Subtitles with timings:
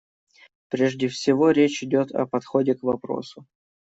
[0.69, 3.45] Прежде всего речь идет о подходе к вопросу.